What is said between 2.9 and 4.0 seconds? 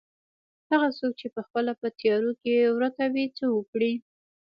وي څه وکړي.